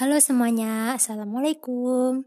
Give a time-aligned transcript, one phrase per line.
[0.00, 2.24] Halo semuanya, Assalamualaikum.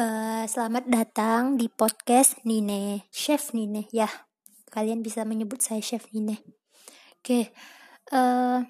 [0.00, 3.84] Uh, selamat datang di podcast Nine, Chef Nine.
[3.92, 4.08] Ya,
[4.72, 6.40] kalian bisa menyebut saya Chef Nine.
[6.40, 7.44] Oke, okay.
[8.16, 8.64] uh,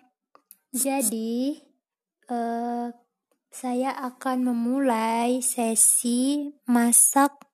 [0.75, 1.55] jadi
[2.35, 2.91] uh,
[3.47, 7.47] saya akan memulai sesi masak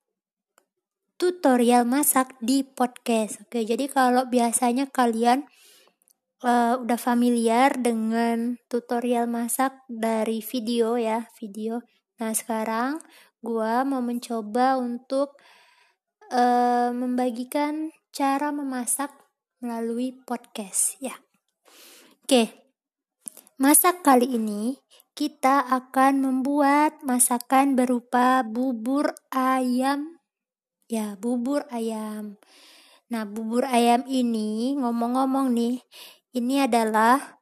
[1.21, 3.45] tutorial masak di podcast.
[3.45, 5.45] Oke, okay, jadi kalau biasanya kalian
[6.43, 11.83] uh, udah familiar dengan tutorial masak dari video ya, video.
[12.19, 12.99] Nah, sekarang
[13.43, 15.39] gua mau mencoba untuk
[16.31, 19.15] uh, membagikan cara memasak
[19.63, 21.15] melalui podcast ya.
[22.25, 22.67] Oke.
[23.59, 24.79] Masak kali ini
[25.19, 30.19] kita akan membuat masakan berupa bubur ayam
[30.87, 32.39] ya, bubur ayam.
[33.09, 35.81] Nah, bubur ayam ini ngomong-ngomong nih,
[36.39, 37.39] ini adalah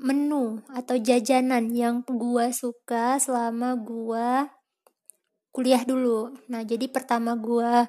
[0.00, 4.48] menu atau jajanan yang gua suka selama gua
[5.54, 6.34] kuliah dulu.
[6.50, 7.86] Nah, jadi pertama gua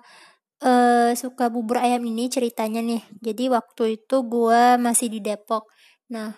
[0.62, 3.02] uh, suka bubur ayam ini ceritanya nih.
[3.24, 5.66] Jadi waktu itu gua masih di Depok.
[6.14, 6.36] Nah,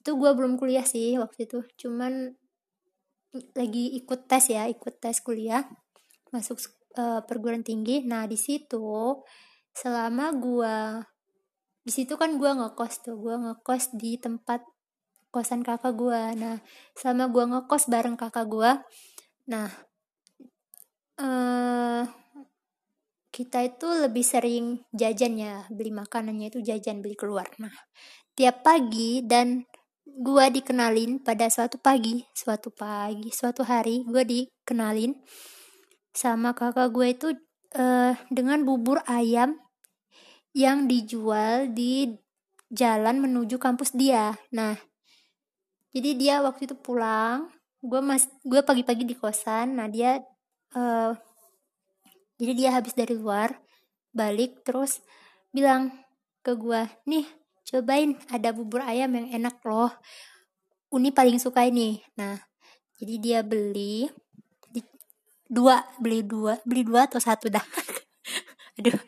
[0.00, 1.60] itu gua belum kuliah sih waktu itu.
[1.78, 2.34] Cuman
[3.54, 5.62] lagi ikut tes ya, ikut tes kuliah
[6.34, 6.58] masuk
[6.98, 8.02] uh, perguruan tinggi.
[8.02, 9.20] Nah, di situ
[9.70, 11.04] selama gua
[11.80, 14.64] di situ kan gue ngekos tuh gue ngekos di tempat
[15.30, 16.58] kosan kakak gue nah
[16.98, 18.70] sama gue ngekos bareng kakak gue
[19.48, 19.68] nah
[21.20, 22.04] uh,
[23.30, 27.46] kita itu lebih sering jajan ya beli makanannya itu jajan beli keluar.
[27.62, 27.72] Nah
[28.34, 29.62] tiap pagi dan
[30.04, 35.14] gue dikenalin pada suatu pagi suatu pagi suatu hari gue dikenalin
[36.10, 37.28] sama kakak gue itu
[37.78, 39.54] uh, dengan bubur ayam
[40.56, 42.10] yang dijual di
[42.70, 44.34] jalan menuju kampus dia.
[44.54, 44.78] Nah,
[45.90, 47.50] jadi dia waktu itu pulang,
[47.82, 49.74] gue mas, gue pagi-pagi di kosan.
[49.74, 50.22] Nah dia,
[50.78, 51.12] uh,
[52.38, 53.58] jadi dia habis dari luar,
[54.14, 55.02] balik terus
[55.50, 55.90] bilang
[56.46, 57.26] ke gue, nih
[57.66, 59.90] cobain ada bubur ayam yang enak loh.
[60.90, 62.02] Uni paling suka ini.
[62.18, 62.34] Nah,
[62.98, 64.10] jadi dia beli
[64.70, 64.82] di,
[65.46, 67.62] dua, beli dua, beli dua atau satu dah.
[68.78, 68.98] Aduh,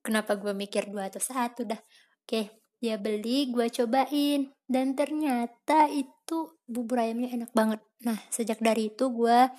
[0.00, 1.80] kenapa gue mikir dua atau satu dah?
[2.24, 4.48] Oke dia beli gue cobain.
[4.64, 7.80] Dan ternyata itu bubur ayamnya enak banget.
[8.02, 9.50] Nah sejak dari itu gue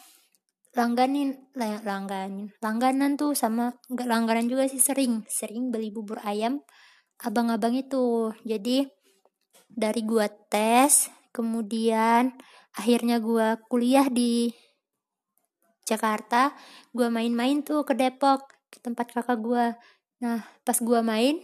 [0.72, 1.35] langganin
[1.84, 6.63] langganin langganan tuh sama nggak langganan juga sih sering sering beli bubur ayam
[7.22, 8.34] abang-abang itu.
[8.44, 8.88] Jadi
[9.72, 12.35] dari gue tes kemudian
[12.75, 14.52] akhirnya gue kuliah di
[15.84, 16.56] Jakarta
[16.96, 19.66] gue main-main tuh ke Depok ke tempat kakak gue
[20.21, 21.35] Nah, pas gue main,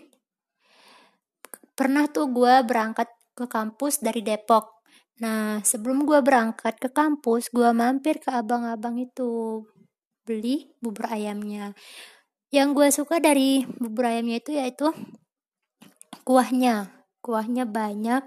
[1.73, 4.77] pernah tuh gue berangkat ke kampus dari Depok.
[5.17, 9.66] Nah, sebelum gue berangkat ke kampus, gue mampir ke abang-abang itu
[10.25, 11.73] beli bubur ayamnya.
[12.53, 14.93] Yang gue suka dari bubur ayamnya itu yaitu
[16.21, 16.93] kuahnya.
[17.17, 18.23] Kuahnya banyak,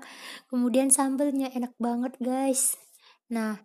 [0.51, 2.77] kemudian sambelnya enak banget guys.
[3.33, 3.63] Nah,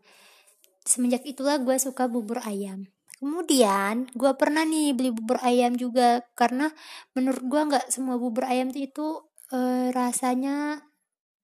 [0.86, 2.95] semenjak itulah gue suka bubur ayam.
[3.26, 6.70] Kemudian gue pernah nih beli bubur ayam juga karena
[7.18, 9.18] menurut gue nggak semua bubur ayam itu
[9.50, 10.78] e, rasanya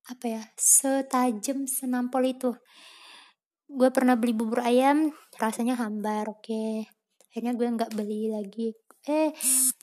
[0.06, 2.54] apa ya setajam senampol itu.
[3.66, 5.10] Gue pernah beli bubur ayam
[5.42, 6.46] rasanya hambar, oke.
[6.46, 6.86] Okay.
[7.34, 8.78] Akhirnya gue nggak beli lagi.
[9.02, 9.34] Eh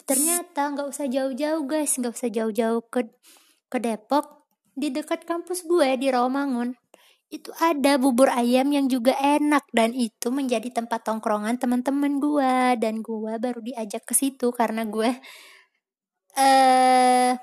[0.08, 3.12] ternyata nggak usah jauh-jauh guys, nggak usah jauh-jauh ke
[3.68, 6.80] ke Depok di dekat kampus gue di Rawamangun
[7.30, 13.06] itu ada bubur ayam yang juga enak dan itu menjadi tempat tongkrongan teman-teman gue dan
[13.06, 15.14] gue baru diajak ke situ karena gue
[16.34, 17.38] eh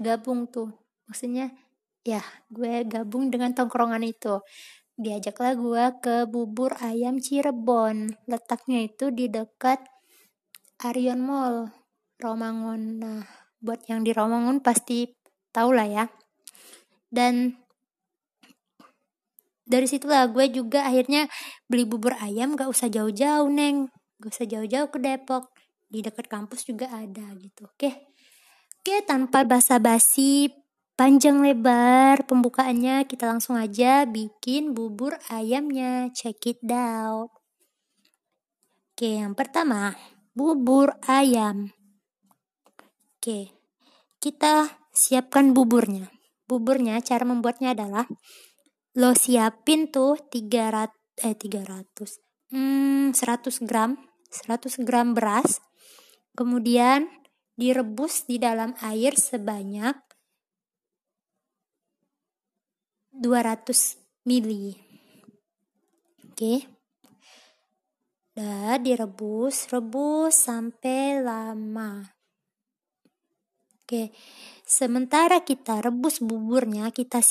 [0.00, 0.72] gabung tuh.
[1.04, 1.52] Maksudnya
[2.00, 4.40] ya gue gabung dengan tongkrongan itu.
[4.96, 8.14] Diajaklah gue ke bubur ayam Cirebon.
[8.24, 9.84] Letaknya itu di dekat
[10.80, 11.68] Arion Mall
[12.16, 13.04] Romangun.
[13.04, 13.22] Nah
[13.60, 15.12] buat yang di Romangun pasti
[15.52, 16.04] tahu lah ya.
[17.12, 17.63] Dan
[19.64, 21.24] dari situlah gue juga akhirnya
[21.64, 23.88] beli bubur ayam gak usah jauh-jauh neng.
[24.20, 25.48] Gak usah jauh-jauh ke Depok.
[25.88, 27.90] Di dekat kampus juga ada gitu oke?
[28.84, 30.52] Oke tanpa basa-basi
[30.94, 36.12] panjang lebar pembukaannya kita langsung aja bikin bubur ayamnya.
[36.12, 37.32] Check it out.
[38.92, 39.96] Oke yang pertama
[40.36, 41.72] bubur ayam.
[43.16, 43.48] Oke
[44.20, 46.12] kita siapkan buburnya.
[46.44, 48.04] Buburnya cara membuatnya adalah
[48.94, 50.90] lo siapin tuh 300
[51.22, 53.98] eh 300 hmm 100 gram
[54.30, 55.62] 100 gram beras
[56.34, 57.06] kemudian
[57.54, 59.94] direbus di dalam air sebanyak
[63.14, 64.84] 200 mili
[66.34, 66.66] Oke.
[68.34, 72.10] Dah direbus, rebus sampai lama.
[73.78, 74.10] Oke.
[74.66, 77.22] Sementara kita rebus buburnya, kita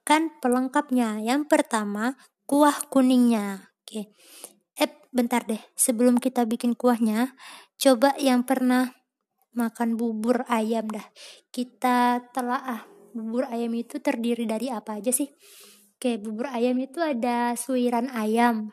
[0.00, 1.20] siapkan pelengkapnya.
[1.20, 2.16] Yang pertama,
[2.48, 3.68] kuah kuningnya.
[3.84, 4.08] Oke.
[4.80, 5.60] Eh, bentar deh.
[5.76, 7.36] Sebelum kita bikin kuahnya,
[7.76, 8.96] coba yang pernah
[9.52, 11.04] makan bubur ayam dah.
[11.52, 12.82] Kita telah ah,
[13.12, 15.28] bubur ayam itu terdiri dari apa aja sih?
[16.00, 18.72] Oke, bubur ayam itu ada suiran ayam,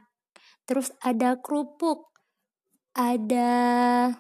[0.64, 2.08] terus ada kerupuk,
[2.96, 4.16] ada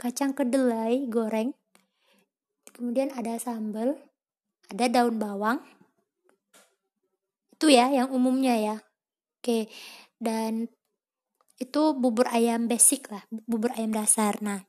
[0.00, 1.52] kacang kedelai goreng,
[2.72, 4.00] kemudian ada sambal,
[4.72, 5.58] ada daun bawang.
[7.56, 8.76] Itu ya yang umumnya ya.
[9.40, 9.70] Oke,
[10.18, 10.68] dan
[11.56, 14.36] itu bubur ayam basic lah, bubur ayam dasar.
[14.44, 14.60] Nah,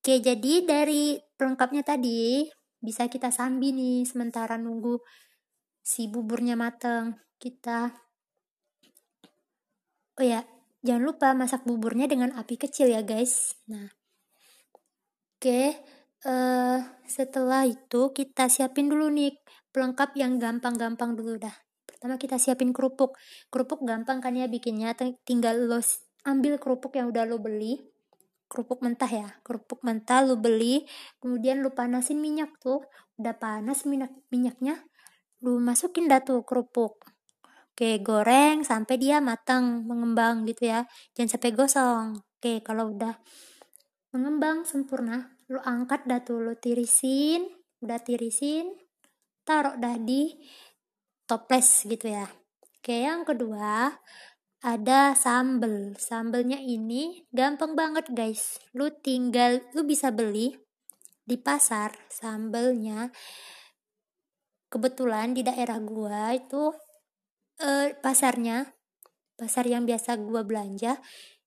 [0.00, 2.48] oke jadi dari pelengkapnya tadi
[2.80, 4.96] bisa kita sambi nih sementara nunggu
[5.84, 7.18] si buburnya mateng.
[7.36, 8.06] Kita
[10.16, 10.48] Oh ya,
[10.80, 13.52] jangan lupa masak buburnya dengan api kecil ya guys.
[13.68, 13.84] Nah,
[15.36, 15.76] oke,
[16.26, 19.38] uh, setelah itu kita siapin dulu nih
[19.70, 21.54] pelengkap yang gampang-gampang dulu dah.
[21.86, 23.14] Pertama kita siapin kerupuk.
[23.48, 24.92] Kerupuk gampang kan ya bikinnya,
[25.22, 25.78] tinggal lo
[26.26, 27.80] ambil kerupuk yang udah lo beli.
[28.50, 30.86] Kerupuk mentah ya, kerupuk mentah lo beli,
[31.18, 32.78] kemudian lo panasin minyak tuh,
[33.18, 34.86] udah panas minyak minyaknya,
[35.42, 37.16] lo masukin dah tuh kerupuk
[37.76, 40.88] Oke, goreng sampai dia matang, mengembang gitu ya.
[41.12, 42.06] Jangan sampai gosong.
[42.40, 43.20] Oke, kalau udah
[44.16, 47.46] mengembang sempurna, lu angkat dah tuh, lu tirisin,
[47.82, 48.74] udah tirisin,
[49.46, 50.34] taruh dah di
[51.26, 52.26] toples gitu ya.
[52.78, 53.94] Oke, yang kedua
[54.62, 55.94] ada sambel.
[55.98, 58.58] Sambelnya ini gampang banget guys.
[58.74, 60.54] Lu tinggal, lu bisa beli
[61.22, 63.10] di pasar sambelnya.
[64.66, 66.74] Kebetulan di daerah gua itu
[67.62, 68.66] uh, pasarnya
[69.36, 70.96] pasar yang biasa gue belanja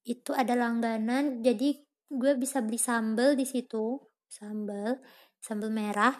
[0.05, 4.01] itu ada langganan jadi gue bisa beli sambal di situ.
[4.25, 4.97] Sambal
[5.39, 6.13] sambal merah.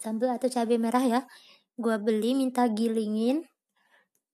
[0.00, 1.20] Sambal atau cabai merah ya.
[1.76, 3.44] Gue beli minta gilingin.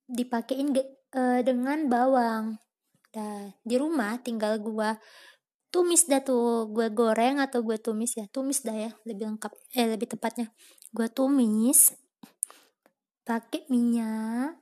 [0.08, 0.72] Dipakein
[1.12, 2.56] uh, dengan bawang.
[3.12, 4.96] Dah di rumah tinggal gue
[5.68, 6.70] tumis dah tuh.
[6.70, 8.24] Gue goreng atau gue tumis ya?
[8.30, 10.48] Tumis dah ya lebih lengkap eh lebih tepatnya.
[10.94, 11.92] Gue tumis
[13.26, 14.56] pakai minyak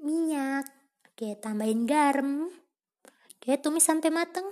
[0.00, 0.64] minyak.
[1.12, 2.48] Oke tambahin garam.
[3.36, 4.46] Oke tumis sampai mateng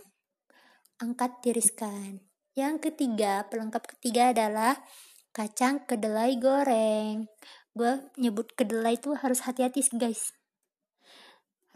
[1.03, 2.27] angkat tiriskan
[2.57, 4.81] yang ketiga pelengkap ketiga adalah
[5.37, 7.29] kacang kedelai goreng.
[7.77, 10.33] Gue nyebut kedelai itu harus hati-hati guys.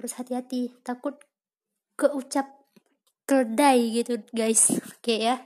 [0.00, 0.72] Harus hati-hati.
[0.80, 1.20] Takut
[2.00, 2.48] keucap
[3.28, 4.72] kedelai gitu guys.
[4.96, 5.44] Oke ya.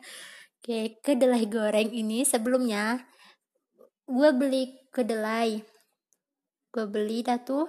[0.63, 3.03] Oke kedelai goreng ini sebelumnya
[4.07, 5.59] gue beli kedelai.
[6.71, 7.67] Gue beli dah tuh.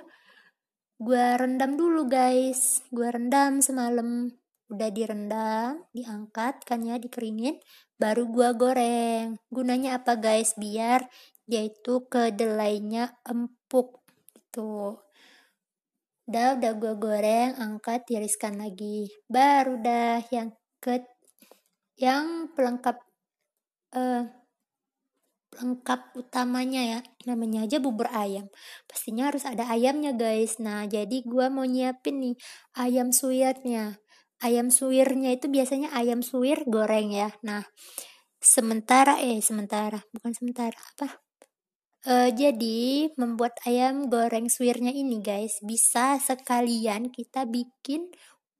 [1.01, 2.85] Gue rendam dulu guys.
[2.93, 4.29] Gue rendam semalam
[4.65, 7.61] udah direndam diangkat kan ya dikeringin
[7.95, 9.27] baru gue goreng.
[9.47, 10.53] Gunanya apa guys?
[10.57, 11.07] Biar
[11.45, 14.03] dia itu kedelainya empuk
[14.33, 14.99] gitu.
[16.25, 19.13] Udah udah gue goreng angkat tiriskan lagi.
[19.29, 20.49] Baru dah yang
[20.81, 21.05] ke
[21.95, 22.99] yang pelengkap
[23.95, 24.25] uh,
[25.55, 26.99] lengkap utamanya ya.
[27.29, 28.51] Namanya aja bubur ayam.
[28.89, 30.59] Pastinya harus ada ayamnya guys.
[30.59, 32.35] Nah jadi gua mau nyiapin nih
[32.75, 33.95] ayam suwirnya
[34.45, 37.33] ayam suwirnya itu biasanya ayam suwir goreng ya.
[37.41, 37.65] Nah
[38.37, 41.25] sementara eh sementara bukan sementara apa?
[42.05, 48.13] Uh, jadi membuat ayam goreng suwirnya ini guys bisa sekalian kita bikin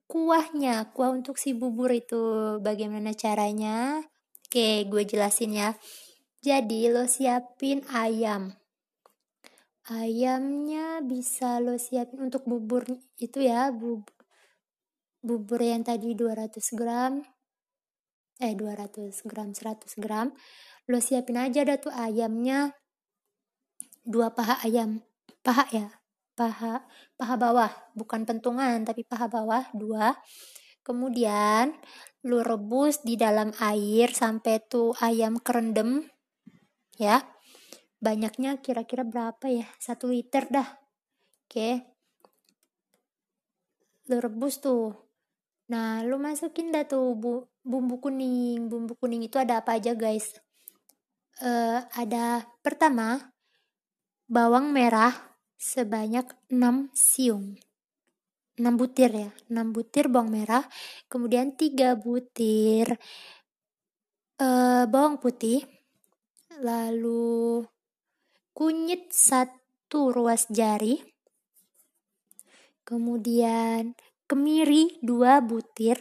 [0.10, 2.58] kuahnya kuah untuk si bubur itu.
[2.66, 4.02] Bagaimana caranya?
[4.50, 5.70] Oke gue jelasin ya.
[6.42, 8.54] Jadi lo siapin ayam.
[9.86, 12.90] Ayamnya bisa lo siapin untuk bubur
[13.22, 14.15] itu ya, bubur,
[15.26, 17.26] bubur yang tadi 200 gram.
[18.38, 20.30] Eh 200 gram, 100 gram.
[20.86, 22.78] Lo siapin aja dah tuh ayamnya
[24.06, 25.02] dua paha ayam.
[25.42, 25.88] Paha ya,
[26.38, 26.86] paha
[27.18, 30.14] paha bawah, bukan pentungan tapi paha bawah dua.
[30.86, 31.74] Kemudian
[32.26, 36.10] lu rebus di dalam air sampai tuh ayam kerendam
[36.98, 37.22] ya
[38.02, 40.66] banyaknya kira-kira berapa ya satu liter dah
[41.46, 41.70] oke
[44.10, 45.05] lu rebus tuh
[45.66, 48.70] nah lu masukin dah tuh bu bumbu kuning.
[48.70, 50.38] Bumbu kuning itu ada apa aja guys?
[51.42, 53.34] Uh, ada pertama
[54.30, 55.12] bawang merah
[55.58, 57.58] sebanyak 6 siung.
[58.56, 60.64] 6 butir ya 6 butir bawang merah.
[61.10, 62.96] Kemudian 3 butir
[64.40, 65.66] uh, bawang putih.
[66.56, 67.68] Lalu
[68.56, 71.04] kunyit satu ruas jari,
[72.88, 73.92] kemudian
[74.30, 75.98] kemiri 2 butir,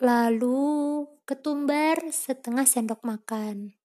[0.00, 3.76] lalu ketumbar setengah sendok makan.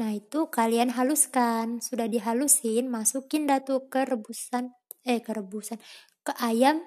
[0.00, 1.84] Nah, itu kalian haluskan.
[1.84, 5.82] Sudah dihalusin, masukin dah tuh ke rebusan eh ke rebusan
[6.22, 6.78] ke ayam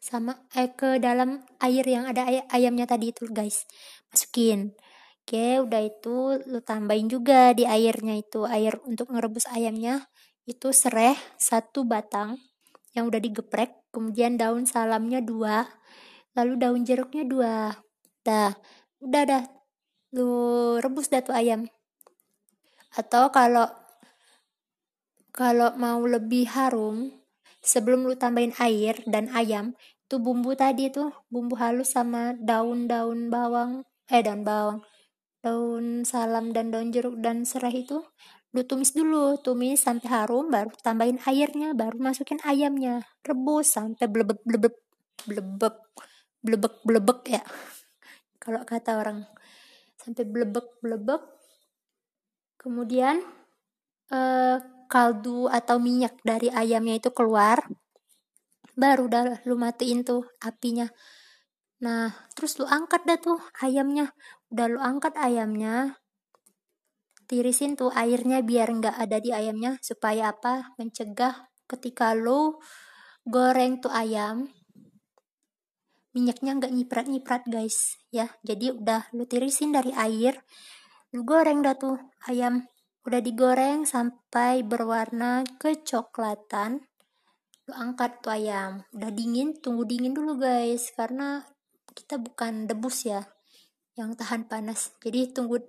[0.00, 3.66] sama eh ke dalam air yang ada ay ayamnya tadi itu, guys.
[4.10, 4.74] Masukin.
[5.26, 6.16] Oke, udah itu
[6.50, 10.08] lu tambahin juga di airnya itu, air untuk ngerebus ayamnya
[10.48, 12.40] itu serai satu batang
[12.96, 15.68] yang udah digeprek, kemudian daun salamnya dua,
[16.36, 17.54] lalu daun jeruknya dua.
[18.22, 18.54] Dah,
[19.00, 19.44] udah dah.
[20.14, 20.30] Lu
[20.80, 21.68] rebus dah tuh ayam.
[22.96, 23.68] Atau kalau
[25.32, 27.14] kalau mau lebih harum,
[27.62, 29.78] sebelum lu tambahin air dan ayam,
[30.08, 34.78] itu bumbu tadi tuh, bumbu halus sama daun-daun bawang, eh daun bawang,
[35.44, 38.02] daun salam dan daun jeruk dan serai itu
[38.48, 43.04] lu tumis dulu tumis sampai harum baru tambahin airnya baru masukin ayamnya.
[43.20, 44.74] Rebus sampai blebek blebek
[45.28, 45.76] blebek
[46.40, 47.44] blebek blebek ya
[48.48, 49.28] kalau kata orang.
[50.00, 51.20] Sampai blebek blebek.
[52.56, 53.20] Kemudian
[54.08, 54.56] eh,
[54.88, 57.60] kaldu atau minyak dari ayamnya itu keluar
[58.78, 60.88] baru dah lu matiin tuh apinya.
[61.84, 64.16] Nah terus lu angkat dah tuh ayamnya.
[64.48, 66.00] Udah lu angkat ayamnya
[67.28, 70.72] tirisin tuh airnya biar nggak ada di ayamnya supaya apa?
[70.80, 72.56] Mencegah ketika lu
[73.28, 74.48] goreng tuh ayam
[76.16, 78.32] minyaknya nggak nyiprat-nyiprat guys ya.
[78.42, 80.40] Jadi udah lu tirisin dari air
[81.12, 82.66] lu goreng dah tuh ayam.
[83.06, 86.84] Udah digoreng sampai berwarna kecoklatan
[87.68, 88.84] lu angkat tuh ayam.
[88.96, 91.44] Udah dingin tunggu dingin dulu guys karena
[91.92, 93.22] kita bukan debus ya
[93.94, 94.96] yang tahan panas.
[95.04, 95.62] Jadi tunggu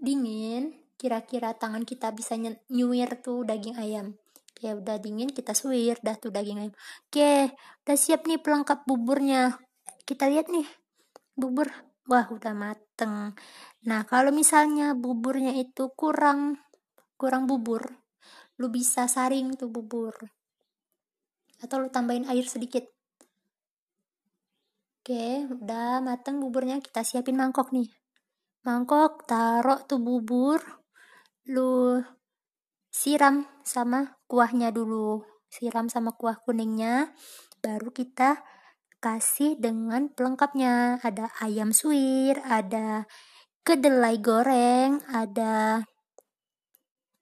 [0.00, 2.36] dingin kira-kira tangan kita bisa
[2.68, 4.20] nyuir tuh daging ayam
[4.60, 6.74] Oke, udah dingin kita suir dah tuh daging ayam.
[7.08, 7.48] Oke,
[7.80, 9.56] udah siap nih pelengkap buburnya.
[10.04, 10.68] Kita lihat nih.
[11.32, 11.72] Bubur.
[12.04, 13.32] Wah, udah mateng.
[13.88, 16.60] Nah, kalau misalnya buburnya itu kurang
[17.16, 17.88] kurang bubur,
[18.60, 20.12] lu bisa saring tuh bubur.
[21.64, 22.84] Atau lu tambahin air sedikit.
[25.00, 27.88] Oke, udah mateng buburnya, kita siapin mangkok nih.
[28.68, 30.79] Mangkok, taruh tuh bubur,
[31.50, 31.98] lu
[32.94, 35.26] siram sama kuahnya dulu.
[35.50, 37.10] Siram sama kuah kuningnya,
[37.58, 38.38] baru kita
[39.02, 41.02] kasih dengan pelengkapnya.
[41.02, 43.10] Ada ayam suwir, ada
[43.66, 45.82] kedelai goreng, ada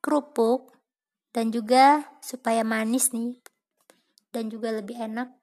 [0.05, 0.77] kerupuk,
[1.33, 3.41] dan juga supaya manis nih,
[4.29, 5.39] dan juga lebih enak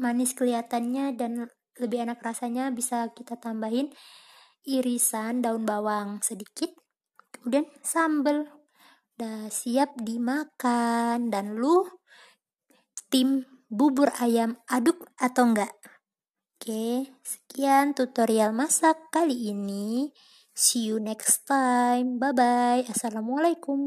[0.00, 3.92] manis kelihatannya dan lebih enak rasanya bisa kita tambahin
[4.64, 6.79] irisan daun bawang sedikit
[7.40, 8.44] kemudian sambal
[9.16, 11.32] udah siap dimakan.
[11.32, 11.88] Dan lu
[13.08, 15.72] tim bubur ayam aduk atau enggak?
[16.60, 20.12] Oke sekian tutorial masak kali ini.
[20.52, 22.20] See you next time.
[22.20, 23.80] Bye bye assalamualaikum.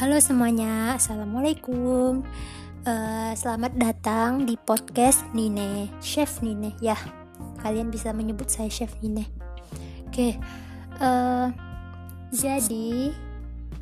[0.00, 2.24] Halo semuanya, Assalamualaikum
[2.86, 6.96] uh, Selamat datang di podcast Nine Chef Nine, ya
[7.60, 9.28] Kalian bisa menyebut saya Chef Nine.
[10.08, 10.40] Oke,
[11.00, 11.52] uh,
[12.32, 13.12] jadi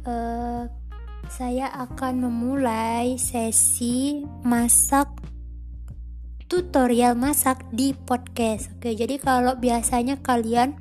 [0.03, 0.67] uh,
[1.29, 5.11] Saya akan memulai sesi masak
[6.49, 8.73] Tutorial masak di podcast.
[8.81, 10.81] Oke, jadi kalau biasanya kalian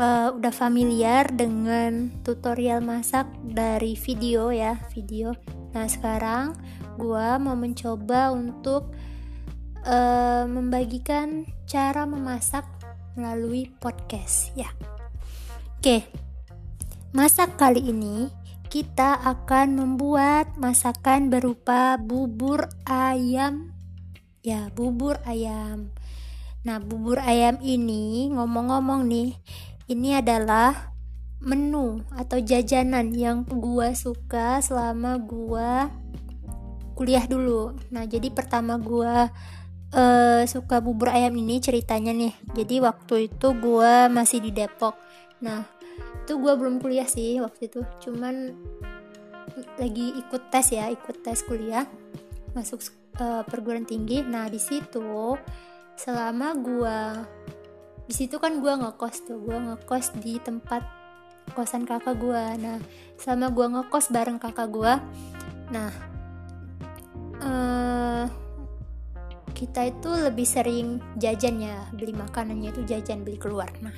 [0.00, 5.36] uh, udah familiar dengan tutorial masak dari video ya video.
[5.76, 6.56] Nah sekarang
[6.98, 8.92] gua mau mencoba untuk
[9.84, 12.64] uh, membagikan cara memasak
[13.14, 14.68] melalui podcast ya.
[15.78, 16.06] Oke
[17.12, 18.32] masak kali ini
[18.72, 23.76] kita akan membuat masakan berupa bubur ayam.
[24.40, 25.92] Ya bubur ayam.
[26.64, 29.36] Nah, bubur ayam ini ngomong-ngomong nih,
[29.92, 30.96] ini adalah
[31.44, 35.92] menu atau jajanan yang gua suka selama gua
[36.92, 37.76] kuliah dulu.
[37.90, 39.28] Nah, jadi pertama gua
[39.92, 42.34] uh, suka bubur ayam ini ceritanya nih.
[42.56, 44.96] Jadi waktu itu gua masih di Depok.
[45.42, 45.66] Nah,
[46.22, 47.80] itu gua belum kuliah sih waktu itu.
[48.00, 48.54] Cuman
[49.76, 51.84] lagi ikut tes ya, ikut tes kuliah
[52.52, 52.80] masuk
[53.20, 54.22] uh, perguruan tinggi.
[54.22, 55.36] Nah, di situ
[55.96, 57.26] selama gua
[58.12, 60.82] di situ kan gue ngekos tuh gue ngekos di tempat
[61.56, 62.78] kosan kakak gue nah
[63.16, 64.92] sama gue ngekos bareng kakak gue
[65.72, 65.90] nah
[67.42, 68.24] uh,
[69.52, 73.70] kita itu lebih sering jajan ya beli makanannya itu jajan beli keluar.
[73.78, 73.94] Nah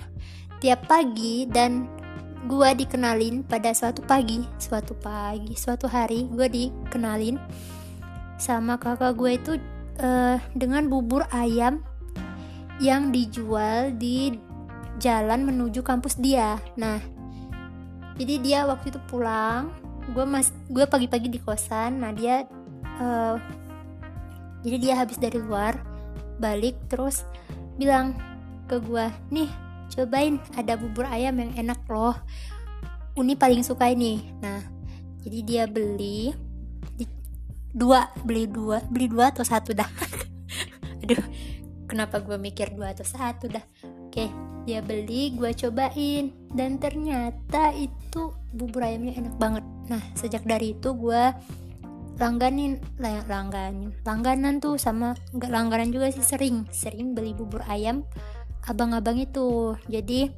[0.61, 1.89] tiap pagi dan
[2.45, 7.41] gue dikenalin pada suatu pagi suatu pagi suatu hari gue dikenalin
[8.37, 9.53] sama kakak gue itu
[10.05, 11.81] uh, dengan bubur ayam
[12.83, 14.37] yang dijual di
[14.99, 16.61] jalan menuju kampus dia.
[16.77, 17.01] Nah
[18.15, 19.73] jadi dia waktu itu pulang
[20.13, 22.05] gue mas gue pagi-pagi di kosan.
[22.05, 22.45] Nah dia
[23.01, 23.37] uh,
[24.65, 25.77] jadi dia habis dari luar
[26.41, 27.23] balik terus
[27.77, 28.15] bilang
[28.67, 29.51] ke gue nih
[29.93, 32.17] cobain ada bubur ayam yang enak loh.
[33.15, 34.25] Uni paling suka ini.
[34.43, 34.59] Nah
[35.23, 36.35] jadi dia beli
[36.99, 37.07] di,
[37.71, 39.87] dua beli dua beli dua atau satu dah.
[41.05, 41.23] Aduh
[41.87, 43.63] kenapa gue mikir dua atau satu dah?
[44.09, 44.27] Oke
[44.65, 49.65] dia beli gue cobain dan ternyata itu bubur ayamnya enak banget.
[49.93, 51.23] Nah sejak dari itu gue
[52.15, 58.07] langganin langganin langganan tuh sama nggak langganan juga sih sering sering beli bubur ayam
[58.65, 59.77] abang-abang itu.
[59.91, 60.31] Jadi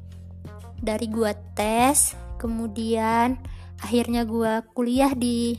[0.80, 3.38] dari gua tes kemudian
[3.80, 5.56] akhirnya gua kuliah di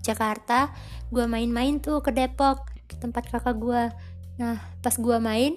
[0.00, 0.72] Jakarta
[1.12, 3.92] gua main-main tuh ke Depok ke tempat kakak gua.
[4.40, 5.56] Nah pas gua main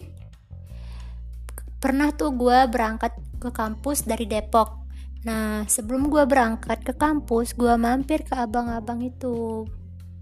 [1.81, 4.80] pernah tuh gua berangkat ke kampus dari Depok
[5.21, 9.69] nah sebelum gua berangkat ke kampus gua mampir ke abang-abang itu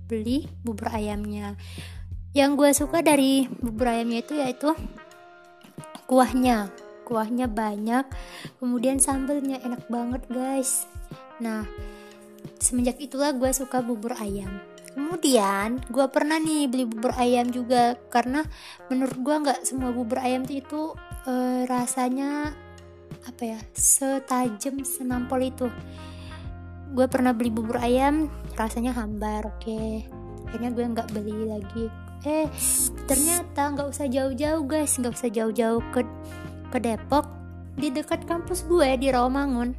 [0.09, 1.53] beli bubur ayamnya.
[2.33, 4.73] Yang gue suka dari bubur ayamnya itu yaitu
[6.09, 6.73] kuahnya.
[7.05, 8.09] Kuahnya banyak
[8.57, 10.89] kemudian sambelnya enak banget guys.
[11.37, 11.69] Nah
[12.57, 14.49] semenjak itulah gue suka bubur ayam.
[14.89, 18.41] Kemudian gue pernah nih beli bubur ayam juga karena
[18.89, 20.97] menurut gue nggak semua bubur ayam itu
[21.29, 22.57] e, rasanya
[23.27, 25.67] apa ya setajam senampol itu.
[26.91, 29.61] Gue pernah beli bubur ayam rasanya hambar oke.
[29.63, 30.03] Okay.
[30.49, 31.85] akhirnya gue nggak beli lagi.
[32.25, 32.49] Eh
[33.05, 34.97] ternyata nggak usah jauh-jauh guys.
[34.97, 36.01] Nggak usah jauh-jauh ke
[36.73, 37.29] ke Depok.
[37.79, 39.71] Di dekat kampus gue di Rawamangun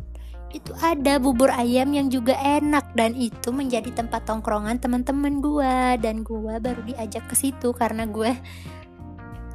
[0.51, 2.95] itu ada bubur ayam yang juga enak.
[2.95, 8.31] Dan itu menjadi tempat tongkrongan teman-teman gue dan gue baru diajak ke situ karena gue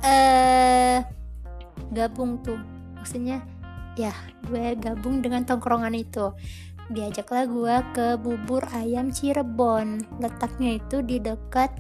[0.06, 1.00] eh uh,
[1.96, 2.60] gabung tuh.
[3.00, 3.55] Maksudnya
[3.96, 4.12] ya
[4.48, 6.36] gue gabung dengan tongkrongan itu.
[6.86, 10.06] Diajaklah gue ke bubur ayam Cirebon.
[10.22, 11.74] Letaknya itu di dekat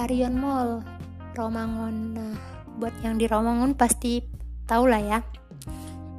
[0.00, 0.80] Arion Mall
[1.36, 2.16] Romangun.
[2.16, 2.36] Nah
[2.78, 4.24] buat yang di Romangun pasti
[4.64, 5.20] tau lah ya.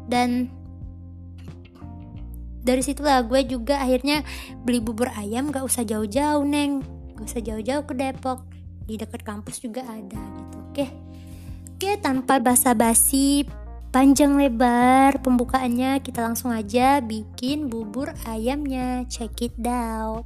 [0.05, 0.51] Dan
[2.61, 4.21] dari situlah gue juga akhirnya
[4.61, 5.49] beli bubur ayam.
[5.49, 6.85] Gak usah jauh-jauh neng.
[7.17, 8.45] Gak usah jauh-jauh ke Depok.
[8.85, 10.57] Di dekat kampus juga ada gitu.
[10.69, 10.85] Oke.
[11.79, 13.47] Oke tanpa basa-basi
[13.89, 20.25] panjang lebar pembukaannya kita langsung aja bikin bubur ayamnya check it out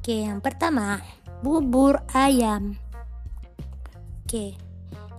[0.00, 1.00] oke yang pertama
[1.40, 2.76] bubur ayam.
[4.24, 4.54] Oke,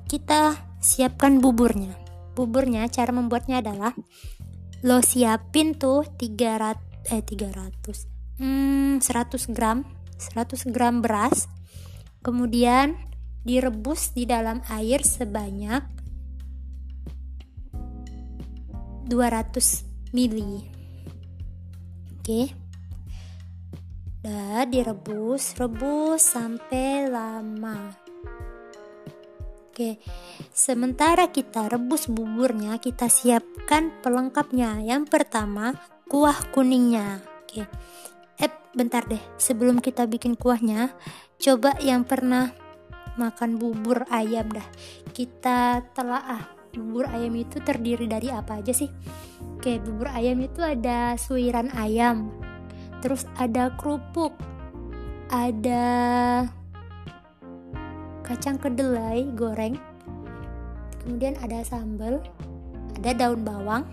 [0.05, 1.97] kita siapkan buburnya.
[2.37, 3.91] Buburnya cara membuatnya adalah
[4.81, 9.85] lo siapin tuh 300 eh 300 hmm 100 gram
[10.17, 11.45] 100 gram beras
[12.25, 12.97] kemudian
[13.45, 15.85] direbus di dalam air sebanyak
[19.11, 20.63] 200 mili
[22.15, 22.61] oke
[24.21, 27.97] Dah direbus, rebus sampai lama.
[29.65, 29.97] Oke,
[30.53, 34.77] sementara kita rebus buburnya, kita siapkan pelengkapnya.
[34.85, 35.73] Yang pertama,
[36.05, 37.25] kuah kuningnya.
[37.41, 37.65] Oke,
[38.37, 40.93] eh bentar deh, sebelum kita bikin kuahnya,
[41.41, 42.53] coba yang pernah
[43.17, 44.69] makan bubur ayam dah.
[45.17, 48.89] Kita telaah bubur ayam itu terdiri dari apa aja sih?
[49.57, 52.31] Oke, bubur ayam itu ada suiran ayam,
[52.99, 54.33] terus ada kerupuk
[55.31, 55.87] ada
[58.27, 59.79] kacang kedelai goreng
[61.01, 62.21] kemudian ada sambal
[63.01, 63.83] ada daun bawang.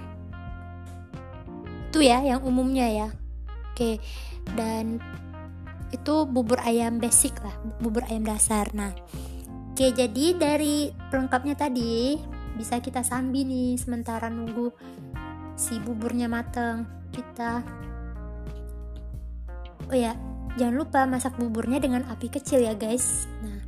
[1.88, 3.08] Itu ya yang umumnya ya.
[3.72, 4.02] Oke
[4.58, 5.00] dan
[5.88, 8.68] itu bubur ayam basic lah bubur ayam dasar.
[8.76, 8.92] Nah
[9.72, 12.18] oke jadi dari pelengkapnya tadi
[12.56, 14.72] bisa kita sambi nih sementara nunggu
[15.58, 17.60] si buburnya mateng kita.
[19.90, 20.14] Oh ya
[20.54, 23.26] jangan lupa masak buburnya dengan api kecil ya guys.
[23.42, 23.60] Nah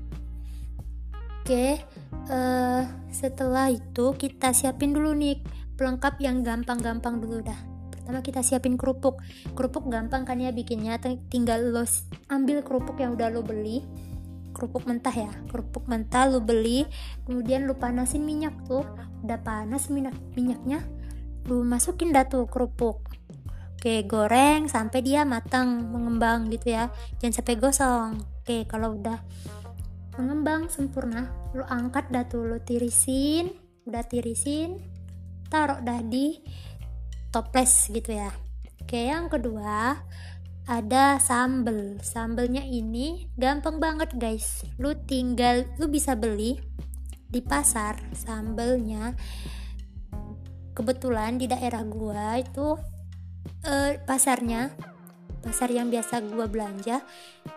[1.12, 1.82] oke okay,
[2.30, 5.42] uh, eh, setelah itu kita siapin dulu nih
[5.74, 7.58] pelengkap yang gampang-gampang dulu dah.
[7.90, 9.18] Pertama kita siapin kerupuk.
[9.56, 11.86] Kerupuk gampang kan ya bikinnya tinggal lo
[12.28, 14.10] ambil kerupuk yang udah lo beli
[14.52, 16.86] kerupuk mentah ya kerupuk mentah lo beli
[17.24, 18.86] kemudian lo panasin minyak tuh
[19.22, 20.84] udah panas minyak minyaknya
[21.48, 23.06] lo masukin dah tuh kerupuk
[23.80, 26.92] Oke, goreng sampai dia matang, mengembang gitu ya.
[27.16, 28.10] Jangan sampai gosong.
[28.44, 29.16] Oke, kalau udah
[30.20, 33.48] mengembang sempurna, lu angkat dah tuh, lu tirisin,
[33.88, 34.76] udah tirisin.
[35.50, 36.38] taruh dah di
[37.34, 38.30] toples gitu ya
[38.82, 39.98] oke yang kedua
[40.70, 41.98] ada sambel.
[41.98, 44.62] Sambelnya ini gampang banget guys.
[44.78, 46.62] Lu tinggal lu bisa beli
[47.26, 49.18] di pasar sambelnya.
[50.70, 52.78] Kebetulan di daerah gua itu
[53.66, 54.70] eh, pasarnya
[55.42, 57.02] pasar yang biasa gua belanja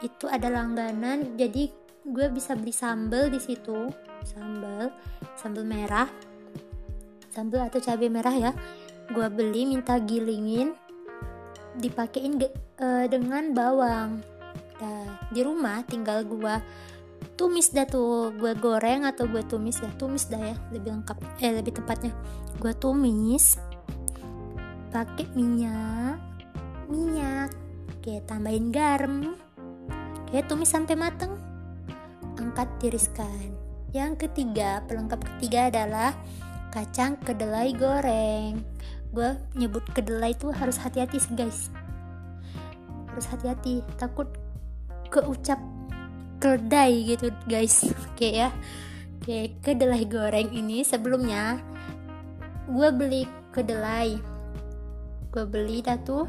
[0.02, 1.38] itu ada langganan.
[1.38, 1.69] Jadi
[2.04, 3.93] gue bisa beli sambel di situ.
[4.26, 4.89] Sambel
[5.38, 6.10] sambel merah.
[7.30, 8.52] Sambel atau cabai merah ya.
[9.13, 10.73] Gue beli minta gilingin
[11.77, 12.38] dipakein
[12.77, 14.21] uh, dengan bawang.
[14.81, 16.55] Nah di rumah tinggal gue
[17.39, 21.51] tumis dah tuh gue goreng atau gue tumis ya tumis dah ya lebih lengkap eh
[21.53, 22.13] lebih tepatnya.
[22.62, 23.57] Gue tumis
[24.93, 26.21] pakai minyak
[26.86, 27.49] minyak
[28.05, 29.33] kayak tambahin garam
[30.29, 31.33] kayak tumis sampai mateng.
[32.38, 33.55] Angkat tiriskan.
[33.93, 36.17] Yang ketiga pelengkap ketiga adalah
[36.73, 38.65] kacang kedelai goreng
[39.13, 41.69] gue nyebut kedelai itu harus hati-hati sih guys.
[43.13, 43.86] Harus hati-hati.
[44.02, 44.28] Takut
[45.13, 45.62] keucap
[46.41, 47.86] kedelai gitu guys.
[48.10, 48.49] Oke ya.
[49.21, 51.62] Oke kedelai goreng ini sebelumnya
[52.67, 53.23] gue beli
[53.54, 54.17] kedelai.
[55.30, 56.26] Gue beli dah tuh.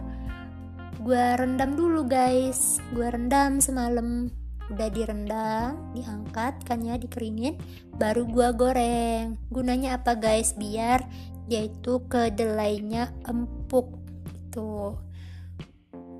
[1.00, 2.84] Gue rendam dulu guys.
[2.92, 4.28] Gue rendam semalam.
[4.72, 7.60] Udah direndam diangkat kan ya dikeringin
[8.00, 9.36] baru gua goreng.
[9.52, 10.56] Gunanya apa guys?
[10.56, 11.04] Biar
[11.48, 14.00] yaitu kedelainya empuk
[14.54, 14.96] itu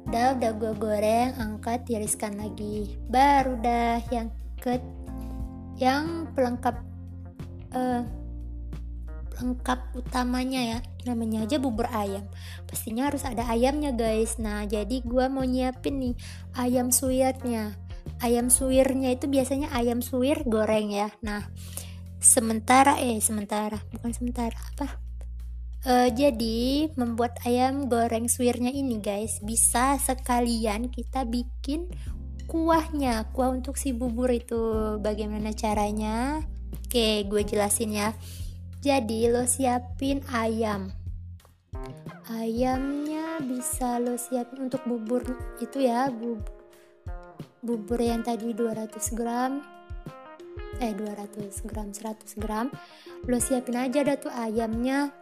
[0.05, 2.93] udah udah gue goreng angkat tiriskan lagi.
[3.09, 4.29] Baru dah yang
[4.61, 4.77] ke
[5.81, 6.77] yang pelengkap
[7.73, 8.05] uh,
[9.33, 10.79] pelengkap utamanya ya.
[11.09, 12.25] Namanya aja bubur ayam.
[12.69, 14.37] Pastinya harus ada ayamnya guys.
[14.37, 16.15] Nah jadi gue mau nyiapin nih
[16.55, 17.75] ayam suwirnya.
[18.21, 21.09] Ayam suwirnya itu biasanya ayam suwir goreng ya.
[21.25, 21.49] Nah
[22.21, 25.04] sementara eh sementara bukan sementara apa
[25.85, 31.93] Uh, jadi membuat ayam goreng suwirnya ini guys bisa sekalian kita bikin
[32.49, 34.97] kuahnya kuah untuk si bubur itu.
[35.05, 36.41] Bagaimana caranya?
[36.73, 38.17] Oke gue jelasin ya.
[38.81, 40.89] Jadi lo siapin ayam.
[42.33, 45.21] Ayamnya bisa lo siapin untuk bubur
[45.61, 46.49] itu ya bubur,
[47.61, 49.61] bubur yang tadi 200 gram
[50.81, 52.73] eh 200 gram 100 gram.
[53.29, 54.17] Lo siapin aja dah
[54.49, 55.13] ayamnya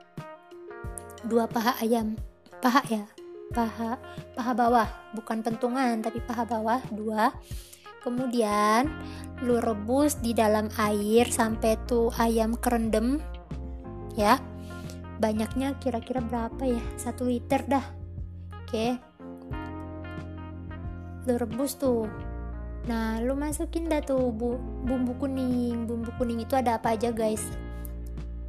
[1.26, 2.18] dua paha ayam.
[2.62, 3.04] Paha ya?
[3.52, 3.98] Paha
[4.35, 4.88] paha bawah.
[5.14, 7.30] Bukan pentungan tapi paha bawah dua.
[8.02, 8.90] Kemudian
[9.42, 13.22] lu rebus di dalam air sampai tuh ayam kerendem
[14.18, 14.38] ya.
[15.22, 16.82] Banyaknya kira-kira berapa ya?
[16.98, 17.87] Satu liter dah.
[18.62, 18.98] Oke.
[21.26, 22.11] Lu rebus tuh
[22.82, 25.87] nah lu masukin dah tuh bu, bumbu kuning.
[25.87, 27.46] Bumbu kuning itu ada apa aja guys?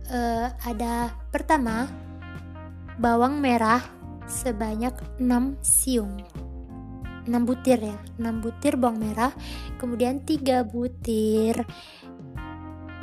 [0.09, 1.88] Uh, ada pertama
[2.99, 3.82] bawang merah
[4.27, 6.23] sebanyak 6 siung.
[7.23, 9.32] 6 butir ya 6 butir bawang merah
[9.79, 11.56] kemudian 3 butir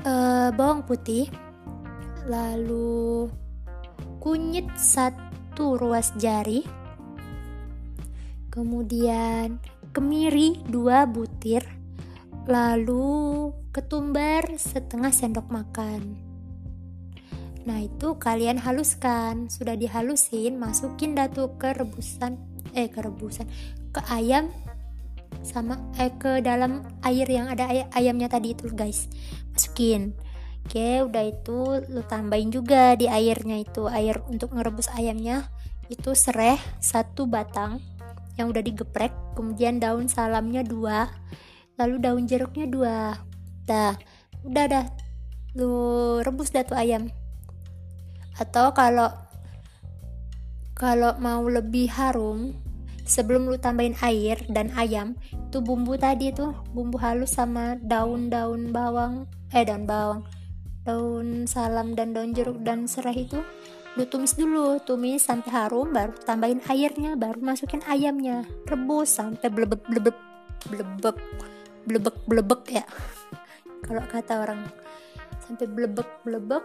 [0.05, 1.33] uh, bawang putih
[2.29, 3.33] lalu
[4.21, 6.61] kunyit satu ruas jari
[8.53, 9.57] kemudian
[9.97, 11.65] kemiri 2 butir
[12.45, 16.30] lalu ketumbar setengah sendok makan
[17.69, 19.53] Nah itu kalian haluskan.
[19.53, 22.41] Sudah dihalusin Masukin datu ke rebusan
[22.73, 23.45] Eh ke rebusan
[23.93, 24.49] Ke ayam
[25.45, 29.09] Sama eh ke dalam air yang ada ay ayamnya tadi itu guys.
[29.53, 30.17] Masukin.
[30.65, 33.89] Oke udah itu Lu tambahin juga di airnya itu.
[33.89, 35.53] Air untuk ngerebus ayamnya
[35.93, 37.81] Itu sereh satu batang
[38.41, 41.13] Yang udah digeprek Kemudian daun salamnya dua
[41.81, 43.17] Lalu daun jeruknya dua.
[43.65, 43.97] Dah.
[44.45, 44.85] Udah dah.
[45.57, 45.73] Lu
[46.21, 47.09] rebus dah tuh ayam
[48.41, 49.13] atau kalau
[50.73, 52.57] kalau mau lebih harum
[53.05, 59.29] sebelum lu tambahin air dan ayam itu bumbu tadi tuh bumbu halus sama daun-daun bawang
[59.53, 60.21] eh daun bawang
[60.89, 63.45] daun salam dan daun jeruk dan serai itu
[63.99, 68.47] lu tumis dulu tumis sampai harum baru tambahin airnya baru masukin ayamnya.
[68.71, 70.15] Rebus sampai blebek blebek
[70.71, 71.17] blebek
[71.91, 72.87] blebek blebek ya.
[73.85, 74.71] Kalau kata orang
[75.43, 76.63] sampai blebek blebek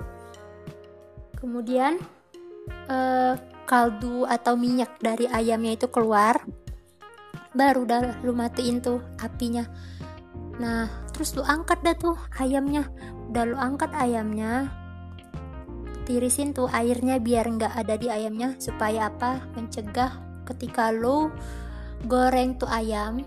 [1.37, 1.99] kemudian
[2.89, 6.41] uh, kaldu atau minyak dari ayamnya itu keluar
[7.55, 9.63] baru dah lu matiin tuh apinya.
[10.59, 12.91] Nah terus lu angkat dah tuh ayamnya.
[13.31, 14.69] Udah lu angkat ayamnya
[16.05, 19.41] tirisin tuh airnya biar nggak ada di ayamnya supaya apa?
[19.55, 21.31] Mencegah ketika lu
[22.05, 23.23] goreng tuh ayam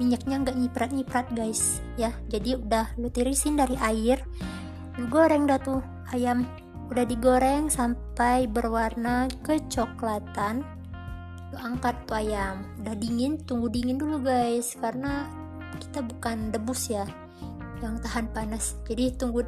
[0.00, 2.14] minyaknya nggak nyiprat nyiprat guys ya.
[2.30, 4.22] Jadi udah lu tirisin dari air
[4.96, 6.44] lu goreng dah tuh ayam
[6.92, 10.60] udah digoreng sampai berwarna kecoklatan
[11.52, 12.64] lu angkat tuh ayam.
[12.80, 15.28] Udah dingin tunggu dingin dulu guys karena
[15.76, 17.04] kita bukan debus ya
[17.84, 18.76] yang tahan panas.
[18.88, 19.44] Jadi tunggu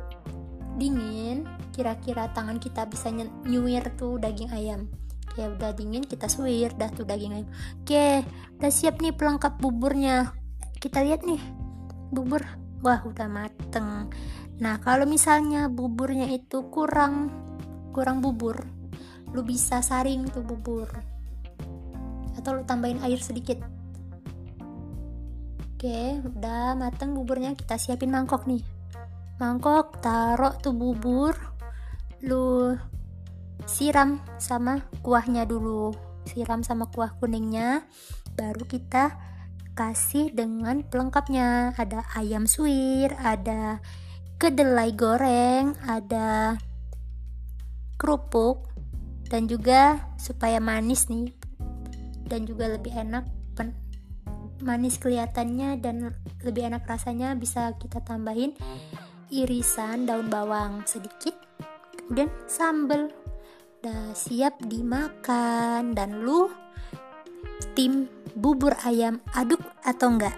[0.76, 3.08] dingin kira-kira tangan kita bisa
[3.48, 4.88] nyuir tuh daging ayam.
[5.34, 7.48] Ya udah dingin kita suir dah tuh daging ayam.
[7.80, 8.24] Oke
[8.60, 10.36] udah siap nih pelengkap buburnya.
[10.76, 11.40] Kita lihat nih
[12.12, 12.44] bubur.
[12.84, 14.12] Wah udah mateng
[14.62, 17.30] nah kalau misalnya buburnya itu kurang
[17.90, 18.74] kurang bubur
[19.34, 20.86] lu bisa saring tuh bubur.
[22.38, 23.58] Atau lu tambahin air sedikit.
[25.74, 27.58] Oke udah mateng buburnya.
[27.58, 28.62] Kita siapin mangkok nih.
[29.42, 31.34] Mangkok taruh tuh bubur.
[32.22, 32.78] Lu
[33.66, 35.90] siram sama kuahnya dulu.
[36.30, 37.82] Siram sama kuah kuningnya.
[38.38, 39.18] Baru kita
[39.74, 41.74] kasih dengan pelengkapnya.
[41.74, 43.82] Ada ayam suwir ada
[44.40, 46.58] kedelai goreng ada
[47.96, 48.68] kerupuk
[49.30, 51.32] dan juga supaya manis nih
[52.28, 53.24] dan juga lebih enak
[54.64, 58.56] manis kelihatannya dan lebih enak rasanya bisa kita tambahin
[59.28, 61.36] irisan daun bawang sedikit
[62.00, 63.12] kemudian sambal.
[63.84, 66.48] Udah siap dimakan dan lu
[67.76, 70.32] tim bubur ayam aduk atau enggak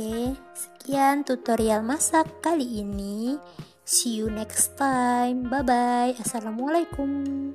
[0.00, 3.36] oke sekian tutorial masak kali ini.
[3.84, 5.44] See you next time.
[5.44, 7.52] Bye bye assalamualaikum